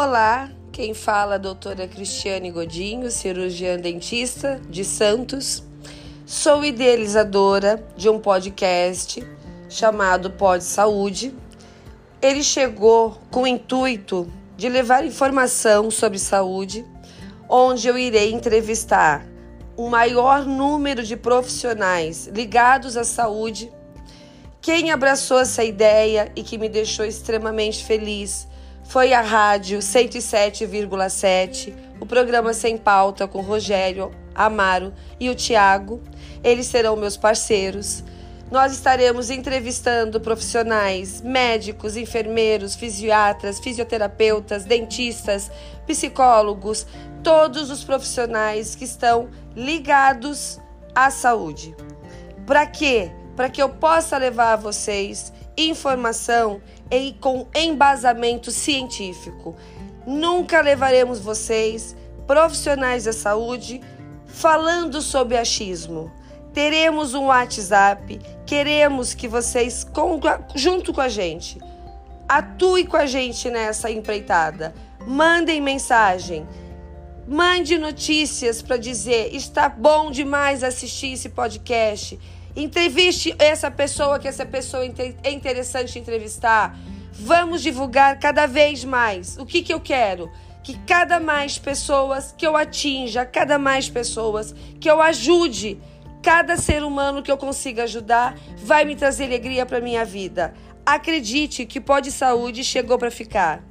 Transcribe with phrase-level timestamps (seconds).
[0.00, 5.64] Olá, quem fala é a doutora Cristiane Godinho, cirurgiã dentista de Santos.
[6.24, 9.26] Sou idealizadora de um podcast
[9.68, 11.34] chamado Pod Saúde.
[12.22, 16.86] Ele chegou com o intuito de levar informação sobre saúde,
[17.48, 19.26] onde eu irei entrevistar
[19.76, 23.68] o maior número de profissionais ligados à saúde.
[24.60, 28.46] Quem abraçou essa ideia e que me deixou extremamente feliz
[28.88, 36.00] foi a rádio 107,7, o programa Sem Pauta com Rogério Amaro e o Tiago.
[36.42, 38.02] Eles serão meus parceiros.
[38.50, 45.50] Nós estaremos entrevistando profissionais, médicos, enfermeiros, fisiatras, fisioterapeutas, dentistas,
[45.86, 46.86] psicólogos,
[47.22, 50.58] todos os profissionais que estão ligados
[50.94, 51.76] à saúde.
[52.46, 53.12] Para quê?
[53.36, 59.56] Para que eu possa levar a vocês informação e com embasamento científico.
[60.06, 63.80] Nunca levaremos vocês, profissionais da saúde,
[64.26, 66.10] falando sobre achismo.
[66.54, 69.86] Teremos um WhatsApp, queremos que vocês,
[70.54, 71.58] junto com a gente,
[72.28, 74.74] atue com a gente nessa empreitada.
[75.06, 76.46] Mandem mensagem,
[77.26, 82.18] mande notícias para dizer: está bom demais assistir esse podcast
[82.58, 84.82] Entreviste essa pessoa que essa pessoa
[85.22, 86.76] é interessante entrevistar.
[87.12, 89.38] Vamos divulgar cada vez mais.
[89.38, 90.28] O que, que eu quero?
[90.64, 95.80] Que cada mais pessoas que eu atinja, cada mais pessoas que eu ajude,
[96.20, 100.52] cada ser humano que eu consiga ajudar, vai me trazer alegria para minha vida.
[100.84, 103.62] Acredite que Pode Saúde chegou para ficar.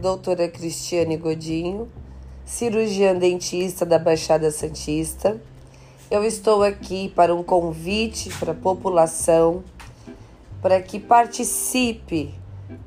[0.00, 1.86] Doutora Cristiane Godinho,
[2.42, 5.38] cirurgiã dentista da Baixada Santista.
[6.10, 9.62] Eu estou aqui para um convite para a população
[10.62, 12.34] para que participe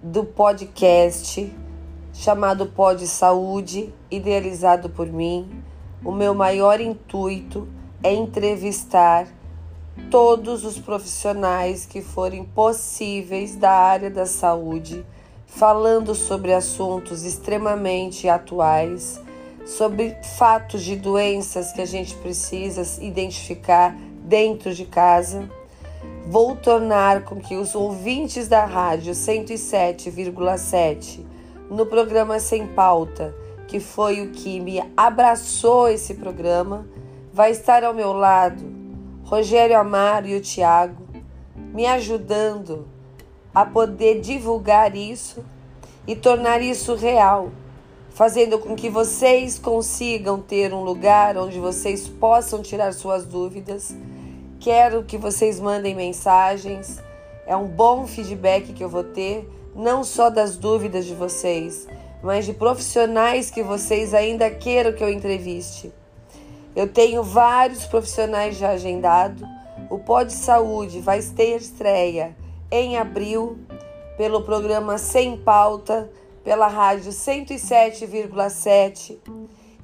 [0.02, 1.54] do podcast
[2.12, 5.48] chamado Pod Saúde, idealizado por mim.
[6.04, 7.68] O meu maior intuito
[8.02, 9.28] é entrevistar
[10.10, 15.06] todos os profissionais que forem possíveis da área da saúde
[15.56, 19.22] falando sobre assuntos extremamente atuais,
[19.66, 25.48] sobre fatos de doenças que a gente precisa identificar dentro de casa.
[26.28, 31.24] Vou tornar com que os ouvintes da rádio 107,7
[31.70, 33.36] no programa Sem Pauta,
[33.68, 36.88] que foi o que me abraçou esse programa,
[37.32, 38.64] vai estar ao meu lado
[39.24, 41.04] Rogério Amaro e o Tiago,
[41.56, 42.88] me ajudando
[43.54, 45.44] a poder divulgar isso
[46.08, 47.52] e tornar isso real,
[48.10, 53.96] fazendo com que vocês consigam ter um lugar onde vocês possam tirar suas dúvidas.
[54.60, 57.00] Quero que vocês mandem mensagens.
[57.46, 61.88] É um bom feedback que eu vou ter, não só das dúvidas de vocês,
[62.24, 65.92] mas de profissionais que vocês ainda queiram que eu entreviste.
[66.76, 69.46] Eu tenho vários profissionais já agendado.
[69.90, 72.36] O Pod Saúde vai ter estreia
[72.76, 73.60] em abril
[74.18, 76.12] pelo programa Sem Pauta,
[76.44, 79.20] pela rádio 107,7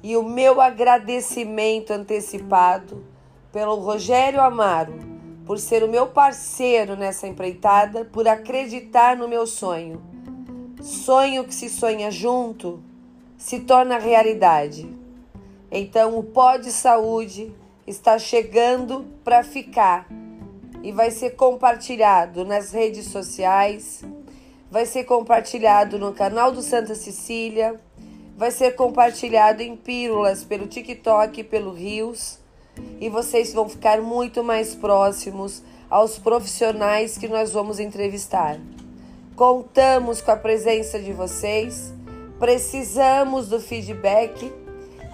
[0.02, 3.04] e o meu agradecimento antecipado
[3.52, 4.98] pelo Rogério Amaro
[5.46, 10.02] por ser o meu parceiro nessa empreitada, por acreditar no meu sonho.
[10.82, 12.82] Sonho que se sonha junto
[13.38, 14.92] se torna realidade.
[15.70, 17.54] Então o pó de saúde
[17.86, 20.08] está chegando para ficar
[20.82, 24.02] e vai ser compartilhado nas redes sociais,
[24.70, 27.78] vai ser compartilhado no canal do Santa Cecília,
[28.36, 32.38] vai ser compartilhado em pílulas pelo TikTok pelo Rios,
[33.00, 38.58] e vocês vão ficar muito mais próximos aos profissionais que nós vamos entrevistar.
[39.36, 41.92] Contamos com a presença de vocês,
[42.38, 44.50] precisamos do feedback,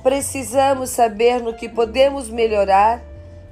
[0.02, 3.02] precisamos saber no que podemos melhorar,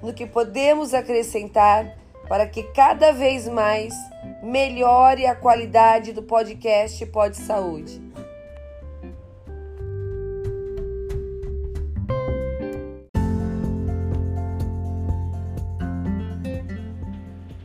[0.02, 3.94] no que podemos acrescentar para que cada vez mais
[4.42, 8.00] melhore a qualidade do podcast Pod Saúde.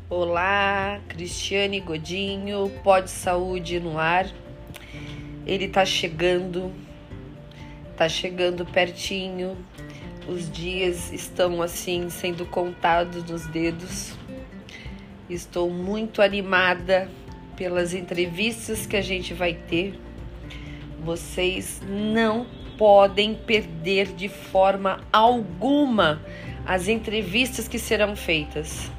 [0.09, 4.27] Olá, Cristiane Godinho, Pod Saúde no ar.
[5.45, 6.73] Ele tá chegando,
[7.95, 9.57] tá chegando pertinho.
[10.27, 14.13] Os dias estão assim sendo contados nos dedos.
[15.29, 17.07] Estou muito animada
[17.55, 19.99] pelas entrevistas que a gente vai ter.
[21.03, 22.47] Vocês não
[22.77, 26.21] podem perder de forma alguma
[26.65, 28.91] as entrevistas que serão feitas.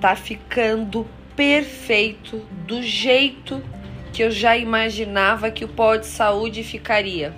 [0.00, 1.06] Tá ficando
[1.36, 3.62] perfeito do jeito
[4.12, 7.34] que eu já imaginava que o pó de saúde ficaria.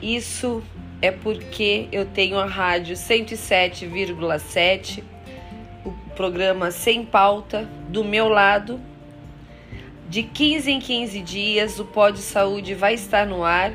[0.00, 0.62] Isso
[1.00, 5.11] é porque eu tenho a rádio 107,7, o
[6.16, 8.80] programa Sem Pauta, do meu lado.
[10.08, 13.72] De 15 em 15 dias, o Pó de Saúde vai estar no ar,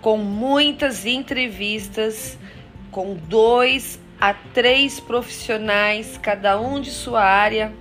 [0.00, 2.38] com muitas entrevistas,
[2.90, 7.72] com dois a três profissionais, cada um de sua área,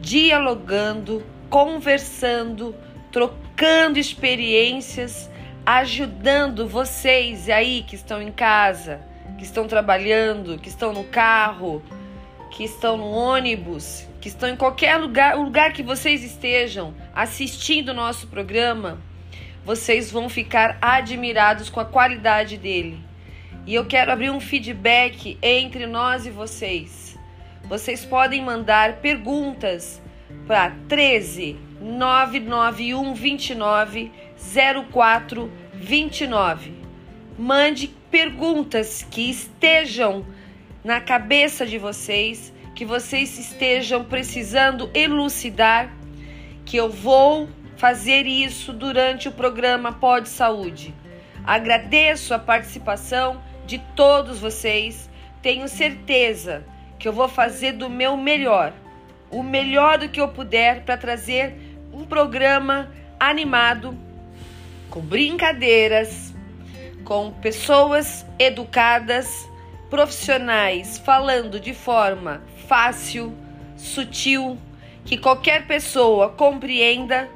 [0.00, 2.74] dialogando, conversando,
[3.12, 5.30] trocando experiências
[5.64, 9.00] ajudando vocês aí que estão em casa,
[9.38, 11.82] que estão trabalhando, que estão no carro,
[12.52, 17.88] que estão no ônibus, que estão em qualquer lugar, o lugar que vocês estejam assistindo
[17.88, 19.00] o nosso programa,
[19.64, 23.00] vocês vão ficar admirados com a qualidade dele.
[23.66, 27.18] E eu quero abrir um feedback entre nós e vocês.
[27.64, 30.02] Vocês podem mandar perguntas
[30.46, 34.12] para 13 991 29
[34.92, 36.72] 0429.
[37.38, 40.26] Mande perguntas que estejam
[40.84, 45.92] na cabeça de vocês, que vocês estejam precisando elucidar,
[46.64, 50.94] que eu vou fazer isso durante o programa Pode Saúde.
[51.44, 55.10] Agradeço a participação de todos vocês.
[55.40, 56.64] Tenho certeza
[56.98, 58.72] que eu vou fazer do meu melhor,
[59.30, 61.56] o melhor do que eu puder para trazer
[61.92, 63.96] um programa animado
[64.88, 66.32] com brincadeiras,
[67.04, 69.48] com pessoas educadas,
[69.92, 73.36] profissionais, falando de forma fácil,
[73.76, 74.58] sutil,
[75.04, 77.28] que qualquer pessoa compreenda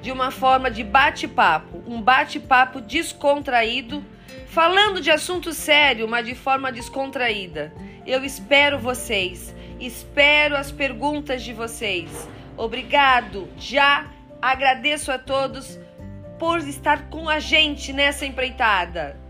[0.00, 4.04] de uma forma de bate-papo, um bate-papo descontraído,
[4.46, 7.74] falando de assunto sério, mas de forma descontraída.
[8.06, 12.28] Eu espero vocês, espero as perguntas de vocês.
[12.56, 14.06] Obrigado, já
[14.40, 15.76] agradeço a todos
[16.38, 19.27] por estar com a gente nessa empreitada.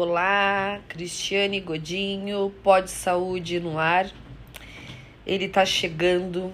[0.00, 4.08] Olá, Cristiane Godinho, Pode Saúde no ar.
[5.26, 6.52] Ele tá chegando,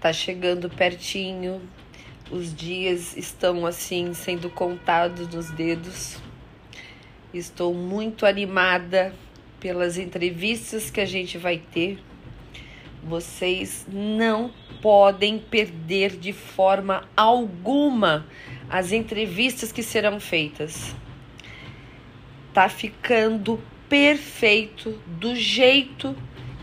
[0.00, 1.60] tá chegando pertinho.
[2.30, 6.16] Os dias estão assim sendo contados nos dedos.
[7.34, 9.12] Estou muito animada
[9.58, 11.98] pelas entrevistas que a gente vai ter.
[13.02, 18.24] Vocês não podem perder de forma alguma
[18.70, 20.94] as entrevistas que serão feitas.
[22.52, 26.16] Tá ficando perfeito do jeito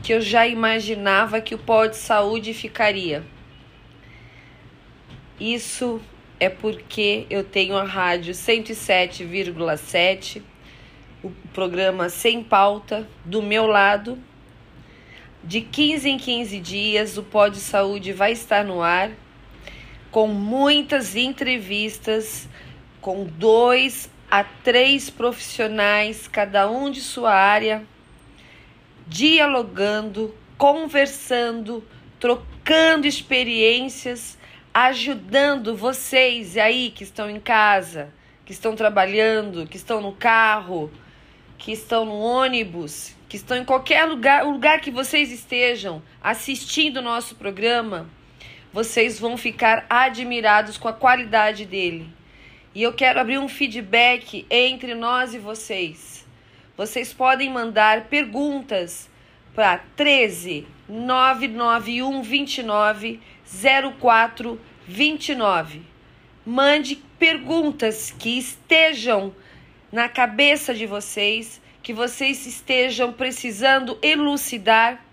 [0.03, 3.23] que eu já imaginava que o pó de saúde ficaria.
[5.39, 6.01] Isso
[6.39, 10.41] é porque eu tenho a rádio 107,7
[11.21, 14.17] o programa Sem Pauta do meu lado.
[15.43, 19.11] De 15 em 15 dias, o Pó de Saúde vai estar no ar
[20.11, 22.47] com muitas entrevistas
[22.99, 27.83] com dois a três profissionais, cada um de sua área,
[29.07, 31.83] dialogando, conversando,
[32.19, 34.37] trocando experiências,
[34.73, 38.13] ajudando vocês aí que estão em casa,
[38.45, 40.91] que estão trabalhando, que estão no carro,
[41.57, 46.97] que estão no ônibus, que estão em qualquer lugar, o lugar que vocês estejam assistindo
[46.97, 48.07] o nosso programa,
[48.71, 52.18] vocês vão ficar admirados com a qualidade dele.
[52.73, 56.25] E eu quero abrir um feedback entre nós e vocês.
[56.77, 59.09] Vocês podem mandar perguntas
[59.55, 63.19] para 13 991 29
[63.99, 65.81] 04 29.
[66.45, 69.33] Mande perguntas que estejam
[69.91, 75.03] na cabeça de vocês, que vocês estejam precisando elucidar,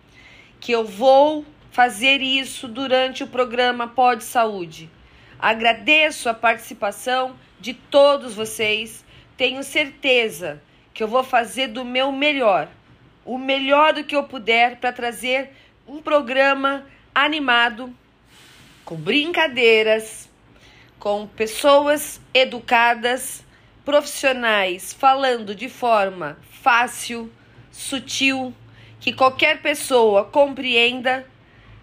[0.60, 4.90] que eu vou fazer isso durante o programa Pode Saúde.
[5.38, 9.04] Agradeço a participação de todos vocês.
[9.36, 10.62] Tenho certeza
[10.94, 12.68] que eu vou fazer do meu melhor,
[13.24, 15.50] o melhor do que eu puder para trazer
[15.86, 17.94] um programa animado,
[18.84, 20.28] com brincadeiras,
[20.98, 23.44] com pessoas educadas
[23.84, 27.32] profissionais falando de forma fácil,
[27.70, 28.52] sutil,
[28.98, 31.24] que qualquer pessoa compreenda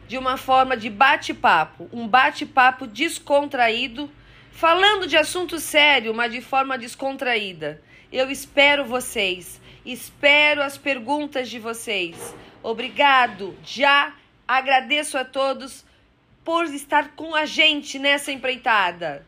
[0.08, 4.10] de uma forma de bate-papo, um bate-papo descontraído,
[4.52, 7.82] falando de assunto sério, mas de forma descontraída.
[8.12, 12.36] Eu espero vocês, espero as perguntas de vocês.
[12.62, 14.14] Obrigado, já
[14.48, 15.84] agradeço a todos
[16.44, 19.26] por estar com a gente nessa empreitada.